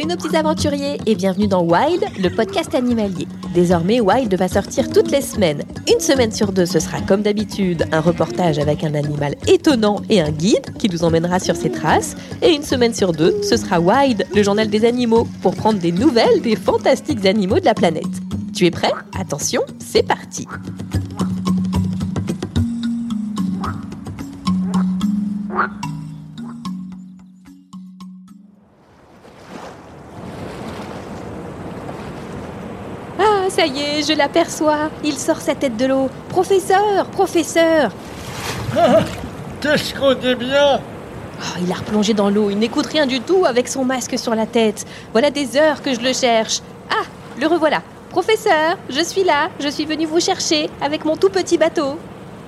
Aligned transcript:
Salut 0.00 0.14
nos 0.14 0.16
petits 0.16 0.36
aventuriers 0.36 0.98
et 1.04 1.14
bienvenue 1.14 1.46
dans 1.46 1.62
Wild, 1.62 2.02
le 2.18 2.30
podcast 2.30 2.74
animalier. 2.74 3.28
Désormais, 3.52 4.00
Wild 4.00 4.34
va 4.34 4.48
sortir 4.48 4.88
toutes 4.88 5.10
les 5.10 5.20
semaines. 5.20 5.62
Une 5.92 6.00
semaine 6.00 6.32
sur 6.32 6.52
deux, 6.52 6.64
ce 6.64 6.78
sera 6.78 7.02
comme 7.02 7.20
d'habitude 7.20 7.84
un 7.92 8.00
reportage 8.00 8.58
avec 8.58 8.82
un 8.82 8.94
animal 8.94 9.34
étonnant 9.46 10.00
et 10.08 10.22
un 10.22 10.30
guide 10.30 10.72
qui 10.78 10.88
nous 10.88 11.04
emmènera 11.04 11.38
sur 11.38 11.54
ses 11.54 11.70
traces. 11.70 12.16
Et 12.40 12.54
une 12.54 12.62
semaine 12.62 12.94
sur 12.94 13.12
deux, 13.12 13.42
ce 13.42 13.58
sera 13.58 13.78
Wild, 13.78 14.24
le 14.34 14.42
journal 14.42 14.70
des 14.70 14.86
animaux, 14.86 15.28
pour 15.42 15.54
prendre 15.54 15.78
des 15.78 15.92
nouvelles 15.92 16.40
des 16.40 16.56
fantastiques 16.56 17.26
animaux 17.26 17.60
de 17.60 17.66
la 17.66 17.74
planète. 17.74 18.06
Tu 18.54 18.64
es 18.64 18.70
prêt? 18.70 18.92
Attention, 19.18 19.60
c'est 19.80 20.02
parti 20.02 20.46
ça 33.60 33.66
y 33.66 33.80
est, 33.80 34.08
je 34.10 34.16
l'aperçois. 34.16 34.88
Il 35.04 35.18
sort 35.18 35.40
sa 35.40 35.54
tête 35.54 35.76
de 35.76 35.84
l'eau. 35.84 36.08
Professeur, 36.30 37.04
professeur 37.12 37.90
Qu'est-ce 39.60 39.92
qu'on 39.92 40.12
est 40.12 40.34
bien 40.34 40.80
Oh, 41.42 41.58
Il 41.62 41.70
a 41.70 41.74
replongé 41.74 42.14
dans 42.14 42.30
l'eau. 42.30 42.48
Il 42.48 42.58
n'écoute 42.58 42.86
rien 42.86 43.06
du 43.06 43.20
tout 43.20 43.44
avec 43.44 43.68
son 43.68 43.84
masque 43.84 44.18
sur 44.18 44.34
la 44.34 44.46
tête. 44.46 44.86
Voilà 45.12 45.30
des 45.30 45.58
heures 45.58 45.82
que 45.82 45.92
je 45.92 46.00
le 46.00 46.14
cherche. 46.14 46.62
Ah, 46.90 47.04
le 47.38 47.46
revoilà. 47.46 47.82
Professeur, 48.08 48.78
je 48.88 49.02
suis 49.02 49.24
là. 49.24 49.50
Je 49.60 49.68
suis 49.68 49.84
venu 49.84 50.06
vous 50.06 50.20
chercher 50.20 50.70
avec 50.80 51.04
mon 51.04 51.16
tout 51.16 51.28
petit 51.28 51.58
bateau. 51.58 51.98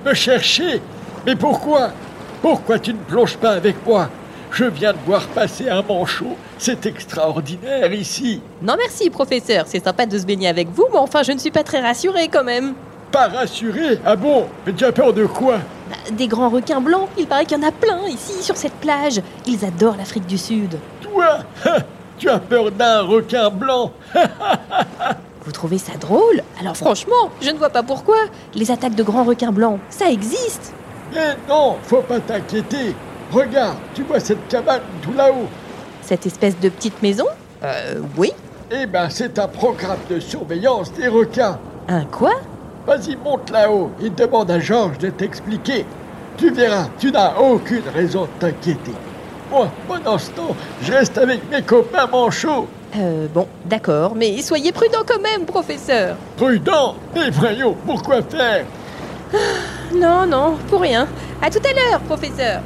Me 0.03 0.15
chercher? 0.15 0.81
Mais 1.27 1.35
pourquoi? 1.35 1.91
Pourquoi 2.41 2.79
tu 2.79 2.91
ne 2.91 2.99
plonges 2.99 3.37
pas 3.37 3.51
avec 3.51 3.75
moi? 3.85 4.09
Je 4.53 4.65
viens 4.65 4.93
de 4.93 4.97
voir 5.07 5.25
passer 5.29 5.67
un 5.67 5.81
manchot. 5.81 6.37
C'est 6.59 6.85
extraordinaire 6.85 7.91
ici. 7.91 8.39
Non 8.61 8.75
merci, 8.77 9.09
professeur. 9.09 9.65
C'est 9.67 9.83
sympa 9.83 10.05
de 10.05 10.15
se 10.17 10.25
baigner 10.25 10.47
avec 10.47 10.69
vous, 10.69 10.85
mais 10.91 10.99
enfin, 10.99 11.23
je 11.23 11.31
ne 11.31 11.39
suis 11.39 11.49
pas 11.49 11.63
très 11.63 11.81
rassurée 11.81 12.27
quand 12.27 12.43
même. 12.43 12.75
Pas 13.11 13.29
rassuré 13.29 13.99
Ah 14.05 14.15
bon? 14.15 14.45
Mais 14.65 14.73
tu 14.73 14.85
as 14.85 14.91
peur 14.91 15.11
de 15.11 15.25
quoi? 15.25 15.57
Bah, 15.89 15.95
Des 16.11 16.27
grands 16.27 16.49
requins 16.49 16.81
blancs, 16.81 17.09
il 17.17 17.25
paraît 17.25 17.45
qu'il 17.45 17.57
y 17.59 17.65
en 17.65 17.67
a 17.67 17.71
plein 17.71 18.07
ici 18.07 18.43
sur 18.43 18.55
cette 18.55 18.73
plage. 18.73 19.21
Ils 19.47 19.65
adorent 19.65 19.97
l'Afrique 19.97 20.27
du 20.27 20.37
Sud. 20.37 20.77
Toi? 21.01 21.39
Tu 22.19 22.29
as 22.29 22.39
peur 22.39 22.71
d'un 22.71 23.01
requin 23.01 23.49
blanc? 23.49 23.91
Vous 25.45 25.51
trouvez 25.51 25.79
ça 25.79 25.93
drôle? 25.99 26.41
Alors 26.59 26.77
franchement, 26.77 27.31
je 27.41 27.49
ne 27.49 27.57
vois 27.57 27.71
pas 27.71 27.81
pourquoi. 27.83 28.17
Les 28.53 28.69
attaques 28.69 28.95
de 28.95 29.03
grands 29.03 29.23
requins 29.23 29.51
blancs, 29.51 29.79
ça 29.89 30.09
existe. 30.09 30.73
Mais 31.13 31.35
non, 31.49 31.75
faut 31.83 32.01
pas 32.03 32.19
t'inquiéter. 32.19 32.95
Regarde, 33.33 33.77
tu 33.95 34.03
vois 34.03 34.19
cette 34.19 34.47
cabane 34.47 34.81
tout 35.01 35.13
là-haut 35.13 35.47
Cette 36.03 36.25
espèce 36.27 36.59
de 36.59 36.69
petite 36.69 37.01
maison? 37.01 37.25
Euh, 37.63 37.95
oui. 38.15 38.31
Eh 38.71 38.85
ben, 38.85 39.09
c'est 39.09 39.39
un 39.39 39.47
programme 39.47 39.97
de 40.09 40.19
surveillance 40.19 40.93
des 40.93 41.07
requins. 41.07 41.57
Un 41.87 42.05
quoi? 42.05 42.33
Vas-y, 42.85 43.15
monte 43.15 43.49
là-haut 43.49 43.89
et 44.03 44.09
demande 44.09 44.51
à 44.51 44.59
Georges 44.59 44.97
de 44.99 45.09
t'expliquer. 45.09 45.85
Tu 46.37 46.51
verras, 46.51 46.87
tu 46.99 47.11
n'as 47.11 47.35
aucune 47.37 47.83
raison 47.93 48.23
de 48.23 48.29
t'inquiéter. 48.39 48.93
Moi, 49.49 49.67
pendant 49.87 50.17
ce 50.17 50.29
temps, 50.31 50.55
je 50.81 50.91
reste 50.91 51.17
avec 51.17 51.49
mes 51.49 51.61
copains 51.63 52.07
manchots. 52.07 52.67
Euh, 52.95 53.27
bon, 53.33 53.47
d'accord, 53.65 54.13
mais 54.15 54.41
soyez 54.43 54.71
prudent 54.71 55.01
quand 55.07 55.21
même, 55.21 55.45
professeur. 55.45 56.17
Prudent 56.37 56.95
Mais 57.15 57.31
voyons, 57.31 57.75
pourquoi 57.85 58.21
faire? 58.21 58.65
Non, 59.95 60.25
non, 60.27 60.57
pour 60.69 60.81
rien. 60.81 61.07
À 61.41 61.49
tout 61.49 61.59
à 61.67 61.73
l'heure, 61.73 61.99
professeur. 62.01 62.61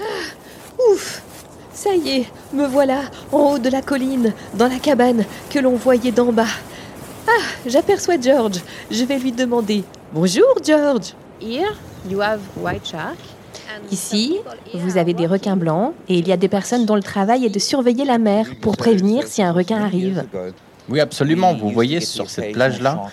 Ah, 0.00 0.04
Ouf 0.90 1.22
Ça 1.82 1.96
y 1.96 2.10
est, 2.10 2.26
me 2.52 2.64
voilà 2.64 3.00
en 3.32 3.38
haut 3.38 3.58
de 3.58 3.68
la 3.68 3.82
colline, 3.82 4.32
dans 4.54 4.68
la 4.68 4.78
cabane 4.78 5.24
que 5.50 5.58
l'on 5.58 5.74
voyait 5.74 6.12
d'en 6.12 6.32
bas. 6.32 6.46
Ah, 7.26 7.42
j'aperçois 7.66 8.20
George. 8.20 8.60
Je 8.88 9.02
vais 9.02 9.18
lui 9.18 9.32
demander. 9.32 9.82
Bonjour, 10.12 10.46
George. 10.64 11.12
Here 11.40 11.74
you 12.08 12.20
have 12.20 12.38
white 12.56 12.86
shark. 12.86 13.18
Ici, 13.90 14.38
vous 14.74 14.96
avez 14.96 15.12
des 15.12 15.26
requins 15.26 15.56
blancs 15.56 15.92
et 16.08 16.18
il 16.18 16.28
y 16.28 16.30
a 16.30 16.36
des 16.36 16.46
personnes 16.46 16.86
dont 16.86 16.94
le 16.94 17.02
travail 17.02 17.46
est 17.46 17.50
de 17.50 17.58
surveiller 17.58 18.04
la 18.04 18.18
mer 18.18 18.46
pour 18.60 18.76
prévenir 18.76 19.26
si 19.26 19.42
un 19.42 19.50
requin 19.50 19.82
arrive. 19.82 20.24
Oui, 20.88 21.00
absolument. 21.00 21.52
Vous 21.52 21.70
voyez, 21.70 22.00
sur 22.00 22.30
cette 22.30 22.52
plage-là, 22.52 23.06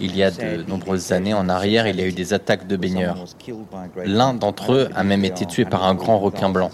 il 0.00 0.16
y 0.16 0.22
a 0.22 0.30
de 0.30 0.66
nombreuses 0.66 1.12
années 1.12 1.34
en 1.34 1.50
arrière, 1.50 1.86
il 1.86 1.96
y 1.96 2.02
a 2.02 2.06
eu 2.06 2.12
des 2.12 2.32
attaques 2.32 2.66
de 2.66 2.78
baigneurs. 2.78 3.22
L'un 4.06 4.32
d'entre 4.32 4.72
eux 4.72 4.88
a 4.96 5.04
même 5.04 5.26
été 5.26 5.44
tué 5.44 5.66
par 5.66 5.84
un 5.84 5.94
grand 5.94 6.18
requin 6.18 6.48
blanc. 6.48 6.70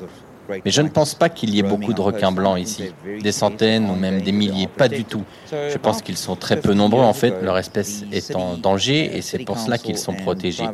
Mais 0.65 0.71
je 0.71 0.83
ne 0.83 0.89
pense 0.89 1.15
pas 1.15 1.29
qu'il 1.29 1.55
y 1.55 1.59
ait 1.59 1.63
beaucoup 1.63 1.93
de 1.93 2.01
requins 2.01 2.33
blancs 2.33 2.59
ici. 2.59 2.93
Des 3.23 3.33
centaines 3.33 3.89
ou 3.91 3.95
même 3.95 4.23
des 4.23 4.33
milliers, 4.33 4.67
pas 4.67 4.89
du 4.89 5.05
tout. 5.05 5.23
Je 5.51 5.79
pense 5.79 6.03
qu'ils 6.03 6.17
sont 6.17 6.37
très 6.37 6.61
peu 6.61 6.75
nombreux 6.75 7.05
en 7.05 7.13
fait, 7.13 7.35
leur 7.43 7.59
espèce 7.59 8.05
est 8.13 8.35
en 8.35 8.57
danger 8.57 9.17
et 9.17 9.23
c'est 9.23 9.39
pour 9.39 9.59
cela 9.59 9.79
qu'ils 9.79 9.99
sont 9.99 10.15
protégés. 10.15 10.65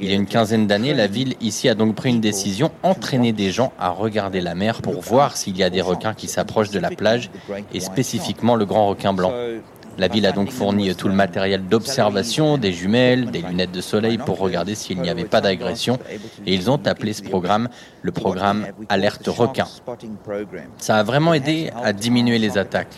Il 0.00 0.08
y 0.08 0.12
a 0.12 0.14
une 0.14 0.26
quinzaine 0.26 0.66
d'années, 0.66 0.94
la 0.94 1.06
ville 1.06 1.34
ici 1.40 1.68
a 1.68 1.74
donc 1.74 1.94
pris 1.94 2.10
une 2.10 2.20
décision, 2.20 2.70
entraîner 2.82 3.32
des 3.32 3.50
gens 3.50 3.72
à 3.78 3.90
regarder 3.90 4.40
la 4.40 4.54
mer 4.54 4.82
pour 4.82 5.00
voir 5.00 5.36
s'il 5.36 5.56
y 5.56 5.62
a 5.62 5.70
des 5.70 5.80
requins 5.80 6.14
qui 6.14 6.28
s'approchent 6.28 6.70
de 6.70 6.78
la 6.78 6.90
plage 6.90 7.30
et 7.72 7.80
spécifiquement 7.80 8.56
le 8.56 8.66
grand 8.66 8.88
requin 8.88 9.12
blanc. 9.12 9.32
La 10.00 10.08
ville 10.08 10.24
a 10.24 10.32
donc 10.32 10.50
fourni 10.50 10.94
tout 10.94 11.08
le 11.08 11.14
matériel 11.14 11.66
d'observation, 11.66 12.56
des 12.56 12.72
jumelles, 12.72 13.30
des 13.30 13.42
lunettes 13.42 13.70
de 13.70 13.82
soleil 13.82 14.16
pour 14.16 14.38
regarder 14.38 14.74
s'il 14.74 14.98
n'y 14.98 15.10
avait 15.10 15.26
pas 15.26 15.42
d'agression. 15.42 15.98
Et 16.46 16.54
ils 16.54 16.70
ont 16.70 16.80
appelé 16.86 17.12
ce 17.12 17.22
programme 17.22 17.68
le 18.00 18.10
programme 18.10 18.66
Alerte 18.88 19.26
Requin. 19.26 19.66
Ça 20.78 20.96
a 20.96 21.02
vraiment 21.02 21.34
aidé 21.34 21.70
à 21.84 21.92
diminuer 21.92 22.38
les 22.38 22.56
attaques. 22.56 22.96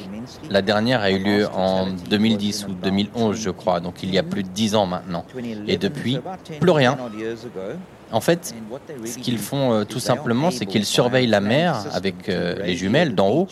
La 0.48 0.62
dernière 0.62 1.00
a 1.00 1.10
eu 1.10 1.18
lieu 1.18 1.48
en 1.52 1.88
2010 2.08 2.66
ou 2.68 2.74
2011, 2.74 3.36
je 3.36 3.50
crois, 3.50 3.80
donc 3.80 4.04
il 4.04 4.14
y 4.14 4.18
a 4.18 4.22
plus 4.22 4.44
de 4.44 4.50
10 4.50 4.76
ans 4.76 4.86
maintenant. 4.86 5.24
Et 5.66 5.78
depuis, 5.78 6.20
plus 6.60 6.70
rien. 6.70 6.96
En 8.12 8.20
fait, 8.20 8.54
ce 9.04 9.18
qu'ils 9.18 9.38
font 9.38 9.72
euh, 9.72 9.84
tout 9.84 10.00
simplement, 10.00 10.50
c'est 10.50 10.66
qu'ils 10.66 10.84
surveillent 10.84 11.26
la 11.26 11.40
mer 11.40 11.84
avec 11.92 12.28
euh, 12.28 12.56
les 12.64 12.76
jumelles 12.76 13.14
d'en 13.14 13.30
haut. 13.30 13.48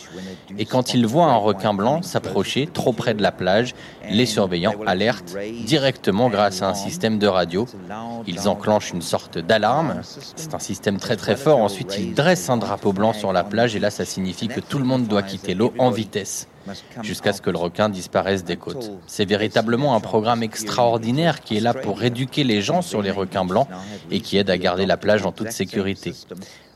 Et 0.57 0.65
quand 0.65 0.93
ils 0.93 1.05
voient 1.05 1.25
un 1.25 1.35
requin 1.35 1.73
blanc 1.73 2.01
s'approcher 2.01 2.67
trop 2.71 2.93
près 2.93 3.13
de 3.13 3.21
la 3.21 3.31
plage, 3.31 3.73
les 4.09 4.25
surveillants 4.25 4.75
alertent 4.85 5.35
directement 5.65 6.29
grâce 6.29 6.61
à 6.61 6.69
un 6.69 6.73
système 6.73 7.17
de 7.17 7.27
radio. 7.27 7.65
Ils 8.27 8.47
enclenchent 8.47 8.91
une 8.91 9.01
sorte 9.01 9.37
d'alarme. 9.37 10.01
C'est 10.35 10.53
un 10.53 10.59
système 10.59 10.97
très 10.97 11.15
très 11.15 11.35
fort. 11.35 11.59
Ensuite, 11.59 11.97
ils 11.97 12.13
dressent 12.13 12.49
un 12.49 12.57
drapeau 12.57 12.93
blanc 12.93 13.13
sur 13.13 13.33
la 13.33 13.43
plage 13.43 13.75
et 13.75 13.79
là, 13.79 13.89
ça 13.89 14.05
signifie 14.05 14.47
que 14.47 14.59
tout 14.59 14.77
le 14.77 14.85
monde 14.85 15.07
doit 15.07 15.23
quitter 15.23 15.53
l'eau 15.53 15.73
en 15.79 15.89
vitesse 15.89 16.47
jusqu'à 17.01 17.33
ce 17.33 17.41
que 17.41 17.49
le 17.49 17.57
requin 17.57 17.89
disparaisse 17.89 18.43
des 18.43 18.57
côtes. 18.57 18.91
C'est 19.07 19.25
véritablement 19.25 19.95
un 19.95 19.99
programme 19.99 20.43
extraordinaire 20.43 21.41
qui 21.41 21.57
est 21.57 21.61
là 21.61 21.73
pour 21.73 22.03
éduquer 22.03 22.43
les 22.43 22.61
gens 22.61 22.81
sur 22.81 23.01
les 23.01 23.11
requins 23.11 23.45
blancs 23.45 23.67
et 24.09 24.19
qui 24.19 24.37
aide 24.37 24.49
à 24.49 24.57
garder 24.57 24.85
la 24.85 24.97
plage 24.97 25.25
en 25.25 25.31
toute 25.31 25.51
sécurité. 25.51 26.13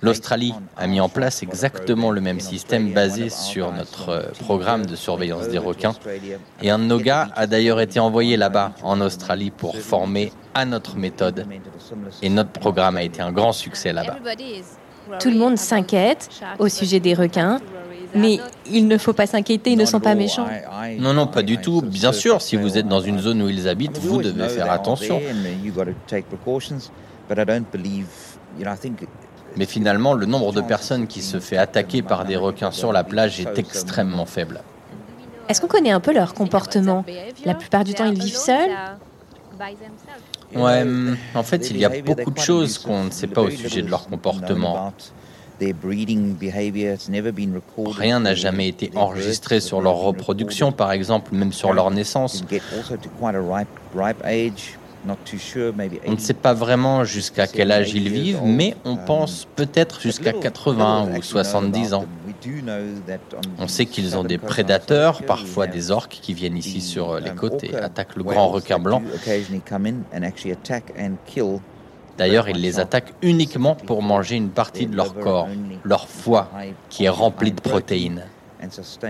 L'Australie 0.01 0.53
a 0.77 0.87
mis 0.87 0.99
en 0.99 1.09
place 1.09 1.41
exactement 1.41 2.11
le 2.11 2.21
même 2.21 2.39
système 2.39 2.91
basé 2.93 3.29
sur 3.29 3.71
notre 3.71 4.09
euh, 4.09 4.21
programme 4.39 4.85
de 4.85 4.95
surveillance 4.95 5.47
des 5.47 5.57
requins. 5.57 5.95
Et 6.61 6.69
un 6.69 6.79
de 6.79 6.95
a 7.09 7.47
d'ailleurs 7.47 7.79
été 7.79 7.99
envoyé 7.99 8.37
là-bas, 8.37 8.73
en 8.83 9.01
Australie, 9.01 9.51
pour 9.51 9.77
former 9.77 10.31
à 10.53 10.65
notre 10.65 10.97
méthode. 10.97 11.47
Et 12.21 12.29
notre 12.29 12.51
programme 12.51 12.97
a 12.97 13.03
été 13.03 13.21
un 13.21 13.31
grand 13.31 13.51
succès 13.51 13.93
là-bas. 13.93 14.17
Tout 15.19 15.29
le 15.29 15.37
monde 15.37 15.57
s'inquiète 15.57 16.29
au 16.59 16.67
sujet 16.67 16.99
des 16.99 17.13
requins, 17.13 17.59
mais 18.15 18.39
il 18.71 18.87
ne 18.87 18.97
faut 18.97 19.13
pas 19.13 19.27
s'inquiéter, 19.27 19.71
ils 19.71 19.77
ne 19.77 19.85
sont 19.85 19.99
pas 19.99 20.15
méchants. 20.15 20.47
Non, 20.99 21.13
non, 21.13 21.27
pas 21.27 21.43
du 21.43 21.57
tout. 21.57 21.81
Bien 21.81 22.13
sûr, 22.13 22.41
si 22.41 22.55
vous 22.55 22.77
êtes 22.77 22.87
dans 22.87 23.01
une 23.01 23.19
zone 23.19 23.41
où 23.41 23.49
ils 23.49 23.67
habitent, 23.67 23.97
vous 23.97 24.21
devez 24.21 24.49
faire 24.49 24.71
attention. 24.71 25.21
Mais 29.57 29.65
finalement, 29.65 30.13
le 30.13 30.25
nombre 30.25 30.51
de 30.51 30.61
personnes 30.61 31.07
qui 31.07 31.21
se 31.21 31.39
fait 31.39 31.57
attaquer 31.57 32.01
par 32.01 32.25
des 32.25 32.35
requins 32.35 32.71
sur 32.71 32.91
la 32.91 33.03
plage 33.03 33.39
est 33.39 33.57
extrêmement 33.57 34.25
faible. 34.25 34.61
Est-ce 35.47 35.61
qu'on 35.61 35.67
connaît 35.67 35.91
un 35.91 35.99
peu 35.99 36.13
leur 36.13 36.33
comportement? 36.33 37.05
La 37.45 37.53
plupart 37.53 37.83
du 37.83 37.93
temps, 37.93 38.05
ils 38.05 38.19
vivent 38.19 38.35
seuls? 38.35 38.71
Ouais, 40.55 40.85
en 41.33 41.43
fait, 41.43 41.69
il 41.69 41.77
y 41.77 41.85
a 41.85 41.89
beaucoup 42.01 42.31
de 42.31 42.39
choses 42.39 42.77
qu'on 42.77 43.05
ne 43.05 43.11
sait 43.11 43.27
pas 43.27 43.41
au 43.41 43.49
sujet 43.49 43.81
de 43.81 43.89
leur 43.89 44.07
comportement. 44.07 44.93
Rien 47.97 48.19
n'a 48.19 48.35
jamais 48.35 48.67
été 48.67 48.91
enregistré 48.95 49.59
sur 49.59 49.81
leur 49.81 49.95
reproduction, 49.95 50.71
par 50.71 50.91
exemple, 50.91 51.33
même 51.35 51.53
sur 51.53 51.73
leur 51.73 51.91
naissance. 51.91 52.43
On 56.07 56.11
ne 56.11 56.17
sait 56.17 56.33
pas 56.33 56.53
vraiment 56.55 57.03
jusqu'à 57.03 57.45
quel 57.45 57.71
âge 57.71 57.93
ils 57.93 58.09
vivent, 58.09 58.41
mais 58.43 58.75
on 58.85 58.95
pense 58.97 59.47
peut-être 59.55 60.01
jusqu'à 60.01 60.33
80 60.33 61.09
ou 61.17 61.21
70 61.21 61.93
ans. 61.93 62.05
On 63.59 63.67
sait 63.67 63.85
qu'ils 63.85 64.17
ont 64.17 64.23
des 64.23 64.39
prédateurs, 64.39 65.21
parfois 65.21 65.67
des 65.67 65.91
orques 65.91 66.17
qui 66.21 66.33
viennent 66.33 66.57
ici 66.57 66.81
sur 66.81 67.19
les 67.19 67.31
côtes 67.31 67.63
et 67.63 67.75
attaquent 67.75 68.15
le 68.15 68.23
grand 68.23 68.47
requin 68.47 68.79
blanc. 68.79 69.03
D'ailleurs, 72.17 72.49
ils 72.49 72.61
les 72.61 72.79
attaquent 72.79 73.13
uniquement 73.21 73.75
pour 73.75 74.01
manger 74.01 74.35
une 74.35 74.49
partie 74.49 74.87
de 74.87 74.95
leur 74.95 75.13
corps, 75.13 75.47
leur 75.83 76.07
foie, 76.07 76.49
qui 76.89 77.05
est 77.05 77.09
rempli 77.09 77.51
de 77.51 77.61
protéines. 77.61 78.23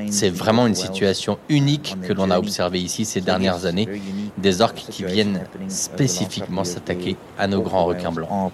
C'est 0.10 0.30
vraiment 0.30 0.68
une 0.68 0.76
situation 0.76 1.38
unique 1.50 1.96
que 2.08 2.14
l'on 2.14 2.32
a 2.32 2.38
observée 2.38 2.80
ici 2.80 3.06
ces 3.06 3.22
dernières 3.22 3.66
années, 3.66 3.88
des 4.38 4.62
orques 4.62 4.84
qui 4.90 5.04
viennent 5.04 5.42
spécifiquement 5.68 6.64
s'attaquer 6.64 7.16
à 7.38 7.48
nos 7.48 7.62
grands 7.62 7.86
requins 7.86 8.12
blancs. 8.12 8.52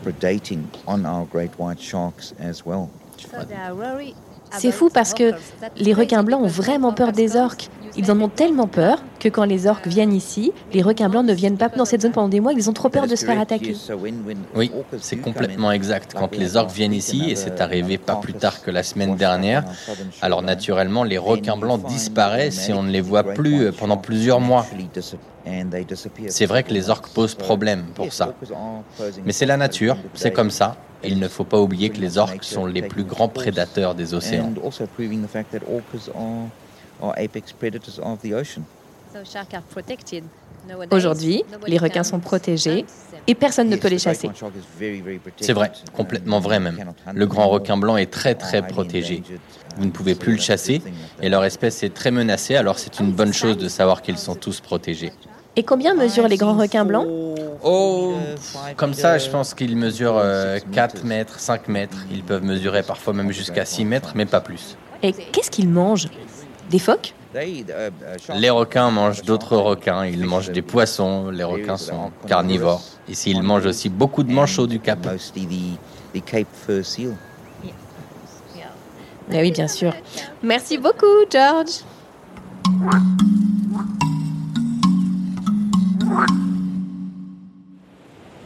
C'est 4.58 4.72
fou 4.72 4.90
parce 4.94 5.14
que 5.14 5.34
les 5.78 5.94
requins 5.94 6.24
blancs 6.24 6.42
ont 6.42 6.48
vraiment 6.48 6.94
peur 6.94 7.12
des 7.12 7.36
orques. 7.36 7.70
Ils 7.98 8.12
en 8.12 8.20
ont 8.22 8.30
tellement 8.30 8.68
peur 8.68 9.04
que 9.20 9.30
quand 9.30 9.44
les 9.44 9.68
orques 9.68 9.88
viennent 9.88 10.14
ici, 10.14 10.52
les 10.74 10.82
requins 10.82 11.10
blancs 11.10 11.26
ne 11.26 11.34
viennent 11.34 11.58
pas 11.58 11.70
dans 11.70 11.86
cette 11.86 12.02
zone 12.02 12.12
pendant 12.12 12.30
des 12.30 12.40
mois, 12.40 12.54
ils 12.54 12.70
ont 12.70 12.74
trop 12.74 12.90
peur 12.90 13.08
de 13.08 13.16
se 13.16 13.26
faire 13.26 13.40
attaquer. 13.40 13.76
Oui, 14.56 14.72
c'est 15.00 15.18
complètement 15.18 15.72
exact. 15.72 16.14
Quand 16.18 16.36
les 16.36 16.56
orques 16.56 16.72
viennent 16.72 16.94
ici, 16.94 17.30
et 17.30 17.36
c'est 17.36 17.62
arrivé 17.62 17.98
pas 17.98 18.16
plus 18.16 18.34
tard 18.34 18.62
que 18.62 18.72
la 18.72 18.84
semaine 18.84 19.16
dernière, 19.16 19.64
alors 20.22 20.42
naturellement, 20.42 21.04
les 21.04 21.18
requins 21.18 21.58
blancs 21.58 21.84
disparaissent 21.86 22.70
et 22.70 22.74
on 22.74 22.84
ne 22.84 22.92
les 22.92 23.02
voit 23.02 23.24
plus 23.24 23.66
euh, 23.66 23.72
pendant 23.72 23.98
plusieurs 23.98 24.40
mois. 24.40 24.66
C'est 26.28 26.46
vrai 26.46 26.64
que 26.64 26.74
les 26.74 26.90
orques 26.90 27.10
posent 27.10 27.36
problème 27.36 27.86
pour 27.96 28.14
ça. 28.14 28.34
Mais 29.26 29.34
c'est 29.34 29.46
la 29.46 29.58
nature, 29.58 29.98
c'est 30.14 30.32
comme 30.32 30.52
ça. 30.52 30.76
Il 31.04 31.20
ne 31.20 31.28
faut 31.28 31.44
pas 31.44 31.60
oublier 31.60 31.90
que 31.90 32.00
les 32.00 32.18
orques 32.18 32.44
sont 32.44 32.66
les 32.66 32.84
plus 32.84 33.04
grands 33.04 33.28
prédateurs 33.28 33.96
des 33.96 34.14
océans. 34.14 34.54
Aujourd'hui, 40.92 41.44
les 41.68 41.78
requins 41.78 42.04
sont 42.04 42.20
protégés 42.20 42.86
et 43.28 43.36
personne 43.36 43.70
ne 43.70 43.76
peut 43.76 43.88
les 43.88 44.00
chasser. 44.00 44.30
C'est 45.40 45.54
vrai, 45.54 45.72
complètement 45.94 46.40
vrai 46.40 46.60
même. 46.60 46.94
Le 47.14 47.26
grand 47.26 47.50
requin 47.50 47.78
blanc 47.78 47.98
est 47.98 48.12
très 48.12 48.36
très 48.36 48.62
protégé. 48.62 49.24
Vous 49.78 49.86
ne 49.86 49.92
pouvez 49.92 50.16
plus 50.16 50.34
le 50.34 50.40
chasser 50.40 50.82
et 51.22 51.30
leur 51.30 51.44
espèce 51.44 51.84
est 51.84 51.94
très 51.94 52.12
menacée, 52.12 52.56
alors 52.56 52.78
c'est 52.80 53.00
une 53.00 53.12
bonne 53.12 53.34
chose 53.34 53.58
de 53.58 53.68
savoir 53.68 54.02
qu'ils 54.02 54.18
sont 54.18 54.36
tous 54.36 54.60
protégés. 54.60 55.12
Et 55.58 55.64
combien 55.64 55.94
mesurent 55.94 56.30
les 56.30 56.38
grands 56.38 56.58
requins 56.58 56.86
blancs 56.86 57.08
Oh, 57.62 58.16
comme 58.78 58.94
ça, 58.94 59.18
je 59.18 59.30
pense 59.30 59.54
qu'ils 59.54 59.76
mesurent 59.76 60.24
4 60.72 60.96
euh, 60.96 61.04
mètres, 61.04 61.40
5 61.40 61.68
mètres. 61.68 62.06
Ils 62.10 62.24
peuvent 62.24 62.44
mesurer 62.44 62.84
parfois 62.84 63.14
même 63.14 63.32
jusqu'à 63.32 63.66
6 63.66 63.84
mètres, 63.84 64.14
mais 64.16 64.26
pas 64.26 64.40
plus. 64.40 64.78
Et 65.04 65.12
qu'est-ce 65.12 65.52
qu'ils 65.52 65.68
mangent? 65.68 66.08
Des 66.70 66.80
phoques 66.80 67.14
Les 67.34 68.50
requins 68.50 68.92
mangent 68.92 69.24
d'autres 69.24 69.58
requins. 69.58 70.06
Ils 70.06 70.26
mangent 70.26 70.52
des 70.52 70.62
poissons. 70.62 71.30
Les 71.30 71.44
requins 71.44 71.78
sont 71.78 72.12
carnivores. 72.28 72.82
Ici, 73.08 73.32
ils 73.32 73.42
mangent 73.42 73.66
aussi 73.66 73.90
beaucoup 73.90 74.24
de 74.24 74.32
manchots 74.32 74.68
du 74.68 74.80
Cap. 74.80 75.00
Eh 79.34 79.40
oui, 79.42 79.52
bien 79.52 79.68
sûr. 79.68 79.94
Merci 80.44 80.78
beaucoup, 80.78 81.06
George. 81.32 81.82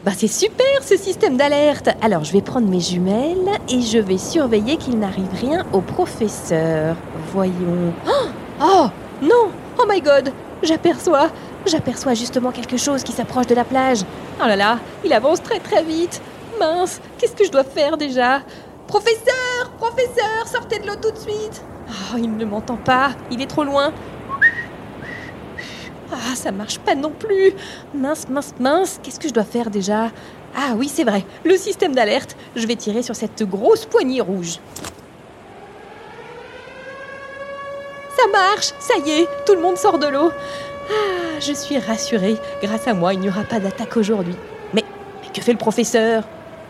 Bah 0.06 0.12
c'est 0.16 0.28
super 0.28 0.64
ce 0.82 0.96
système 0.96 1.36
d'alerte. 1.36 1.88
Alors 2.00 2.22
je 2.22 2.32
vais 2.32 2.40
prendre 2.40 2.68
mes 2.68 2.78
jumelles 2.78 3.58
et 3.68 3.82
je 3.82 3.98
vais 3.98 4.18
surveiller 4.18 4.76
qu'il 4.76 5.00
n'arrive 5.00 5.34
rien 5.40 5.66
au 5.72 5.80
professeur. 5.80 6.94
Voyons. 7.32 7.92
Oh, 8.06 8.28
oh 8.62 8.86
non 9.20 9.50
Oh 9.76 9.84
my 9.88 10.00
god 10.00 10.32
J'aperçois 10.62 11.30
J'aperçois 11.66 12.14
justement 12.14 12.52
quelque 12.52 12.76
chose 12.76 13.02
qui 13.02 13.10
s'approche 13.10 13.48
de 13.48 13.56
la 13.56 13.64
plage. 13.64 14.04
Oh 14.40 14.46
là 14.46 14.54
là, 14.54 14.78
il 15.04 15.12
avance 15.12 15.42
très 15.42 15.58
très 15.58 15.82
vite. 15.82 16.22
Mince, 16.60 17.00
qu'est-ce 17.18 17.34
que 17.34 17.44
je 17.44 17.50
dois 17.50 17.64
faire 17.64 17.96
déjà? 17.96 18.42
Professeur 18.86 19.72
Professeur, 19.76 20.46
sortez 20.46 20.78
de 20.78 20.86
l'eau 20.86 20.94
tout 21.02 21.10
de 21.10 21.18
suite 21.18 21.64
Oh, 21.88 22.16
il 22.16 22.36
ne 22.36 22.44
m'entend 22.44 22.76
pas, 22.76 23.10
il 23.32 23.42
est 23.42 23.48
trop 23.48 23.64
loin. 23.64 23.92
Ah, 26.12 26.34
ça 26.34 26.52
marche 26.52 26.78
pas 26.78 26.94
non 26.94 27.10
plus. 27.10 27.52
Mince, 27.94 28.28
mince, 28.28 28.54
mince. 28.60 29.00
Qu'est-ce 29.02 29.18
que 29.18 29.28
je 29.28 29.34
dois 29.34 29.44
faire 29.44 29.70
déjà? 29.70 30.10
Ah 30.56 30.74
oui, 30.76 30.88
c'est 30.88 31.04
vrai. 31.04 31.24
Le 31.44 31.56
système 31.56 31.94
d'alerte. 31.94 32.36
Je 32.54 32.66
vais 32.66 32.76
tirer 32.76 33.02
sur 33.02 33.16
cette 33.16 33.42
grosse 33.42 33.86
poignée 33.86 34.20
rouge. 34.20 34.58
Ça 38.16 38.28
marche. 38.32 38.72
Ça 38.78 38.94
y 39.04 39.10
est. 39.10 39.28
Tout 39.46 39.54
le 39.54 39.60
monde 39.60 39.76
sort 39.76 39.98
de 39.98 40.06
l'eau. 40.06 40.30
Ah, 40.88 41.40
je 41.40 41.52
suis 41.52 41.78
rassurée. 41.78 42.36
Grâce 42.62 42.86
à 42.86 42.94
moi, 42.94 43.12
il 43.12 43.20
n'y 43.20 43.28
aura 43.28 43.42
pas 43.42 43.58
d'attaque 43.58 43.96
aujourd'hui. 43.96 44.36
Mais, 44.72 44.84
que 45.34 45.42
fait 45.42 45.52
le 45.52 45.58
professeur? 45.58 46.22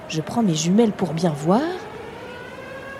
Je 0.08 0.20
prends 0.20 0.42
mes 0.42 0.54
jumelles 0.54 0.92
pour 0.92 1.12
bien 1.12 1.34
voir. 1.36 1.60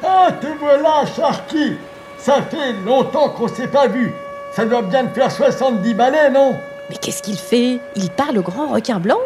Ah, 0.04 0.30
te 0.40 0.46
voilà, 0.61 1.04
Sharky 1.06 1.75
Ça 2.18 2.42
fait 2.42 2.72
longtemps 2.84 3.30
qu'on 3.30 3.49
s'est 3.49 3.68
pas 3.68 3.87
vu. 3.87 4.12
Ça 4.56 4.64
doit 4.64 4.80
bien 4.80 5.04
te 5.04 5.12
faire 5.12 5.30
70 5.30 5.92
balais, 5.92 6.30
non 6.30 6.54
Mais 6.88 6.96
qu'est-ce 6.96 7.22
qu'il 7.22 7.36
fait? 7.36 7.78
Il 7.94 8.08
parle 8.08 8.38
au 8.38 8.42
grand 8.42 8.68
requin 8.68 8.98
blanc 8.98 9.18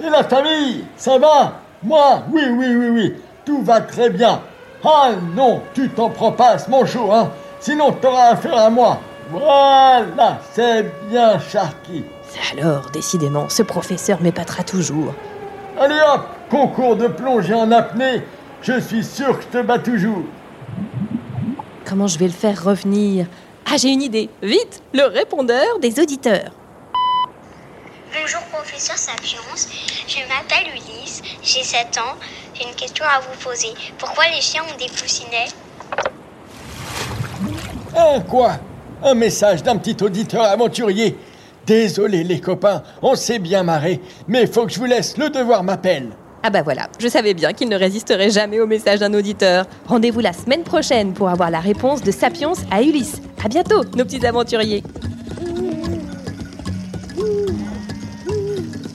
Et 0.00 0.08
la 0.08 0.22
famille 0.22 0.84
Ça 0.96 1.18
va? 1.18 1.54
Moi 1.82 2.22
Oui, 2.30 2.42
oui, 2.48 2.66
oui, 2.76 2.88
oui. 2.88 3.14
Tout 3.44 3.62
va 3.62 3.80
très 3.80 4.10
bien. 4.10 4.40
Ah 4.84 5.08
non, 5.34 5.60
tu 5.74 5.88
t'en 5.88 6.08
prends 6.08 6.30
pas 6.30 6.50
à 6.50 6.58
ce 6.58 6.70
manchot, 6.70 7.10
hein 7.12 7.32
Sinon, 7.58 7.90
t'auras 7.90 8.34
affaire 8.34 8.56
à 8.56 8.70
moi. 8.70 9.00
Voilà, 9.28 10.38
c'est 10.52 10.86
bien, 11.10 11.40
Sharky. 11.40 12.04
Alors, 12.56 12.90
décidément, 12.92 13.48
ce 13.48 13.64
professeur 13.64 14.22
m'épatera 14.22 14.62
toujours. 14.62 15.14
Allez 15.80 15.98
hop, 16.14 16.28
concours 16.48 16.94
de 16.94 17.08
plongée 17.08 17.54
en 17.54 17.72
apnée. 17.72 18.22
Je 18.62 18.78
suis 18.78 19.02
sûr 19.02 19.36
que 19.36 19.42
je 19.42 19.58
te 19.58 19.62
bats 19.64 19.80
toujours. 19.80 20.22
Comment 21.84 22.06
je 22.06 22.20
vais 22.20 22.26
le 22.26 22.32
faire 22.32 22.62
revenir? 22.62 23.26
Ah, 23.70 23.76
j'ai 23.76 23.90
une 23.90 24.02
idée. 24.02 24.30
Vite, 24.42 24.82
le 24.94 25.04
répondeur 25.04 25.78
des 25.80 26.00
auditeurs. 26.00 26.50
Bonjour 28.18 28.40
professeur 28.50 28.96
Sapiens, 28.96 29.38
je 30.06 30.18
m'appelle 30.28 30.72
Ulysse, 30.72 31.20
j'ai 31.42 31.62
7 31.62 31.98
ans, 31.98 32.16
j'ai 32.54 32.66
une 32.66 32.74
question 32.74 33.04
à 33.04 33.20
vous 33.20 33.38
poser. 33.42 33.68
Pourquoi 33.98 34.24
les 34.34 34.40
chiens 34.40 34.62
ont 34.62 34.78
des 34.78 34.88
coussinets 34.88 35.48
Hein, 37.94 38.20
quoi? 38.28 38.52
Un 39.02 39.14
message 39.14 39.62
d'un 39.62 39.76
petit 39.76 40.02
auditeur 40.02 40.42
aventurier. 40.44 41.16
Désolé 41.66 42.24
les 42.24 42.40
copains, 42.40 42.82
on 43.02 43.14
s'est 43.14 43.38
bien 43.38 43.62
marré, 43.62 44.00
mais 44.26 44.46
faut 44.46 44.64
que 44.64 44.72
je 44.72 44.78
vous 44.78 44.86
laisse, 44.86 45.18
le 45.18 45.28
devoir 45.28 45.62
m'appelle. 45.62 46.08
Ah 46.42 46.50
bah 46.50 46.62
voilà, 46.62 46.88
je 46.98 47.08
savais 47.08 47.34
bien 47.34 47.52
qu'il 47.52 47.68
ne 47.68 47.76
résisterait 47.76 48.30
jamais 48.30 48.60
au 48.60 48.66
message 48.66 49.00
d'un 49.00 49.12
auditeur. 49.12 49.66
Rendez-vous 49.86 50.20
la 50.20 50.32
semaine 50.32 50.62
prochaine 50.62 51.12
pour 51.12 51.28
avoir 51.28 51.50
la 51.50 51.60
réponse 51.60 52.00
de 52.02 52.10
Sapiens 52.10 52.52
à 52.70 52.82
Ulysse. 52.82 53.20
Bientôt, 53.48 53.82
nos 53.96 54.04
petits 54.04 54.26
aventuriers. 54.26 54.82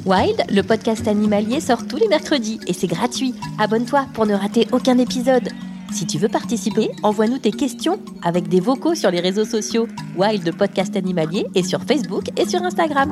Wild, 0.06 0.44
le 0.52 0.62
podcast 0.62 1.08
animalier, 1.08 1.60
sort 1.60 1.88
tous 1.88 1.96
les 1.96 2.08
mercredis 2.08 2.60
et 2.68 2.74
c'est 2.74 2.86
gratuit. 2.88 3.34
Abonne-toi 3.58 4.06
pour 4.14 4.28
ne 4.28 4.36
rater 4.36 4.68
aucun 4.72 5.00
épisode. 5.00 5.50
Si 5.92 6.06
tu 6.06 6.20
veux 6.20 6.28
participer, 6.28 6.92
envoie-nous 7.02 7.40
tes 7.40 7.52
questions 7.52 8.00
avec 8.22 8.48
des 8.48 8.60
vocaux 8.60 8.94
sur 8.94 9.10
les 9.10 9.22
réseaux 9.22 9.46
sociaux 9.46 9.88
Wild 10.18 10.56
Podcast 10.56 10.96
Animalier 10.96 11.48
et 11.56 11.64
sur 11.64 11.82
Facebook 11.82 12.26
et 12.38 12.48
sur 12.48 12.62
Instagram. 12.62 13.12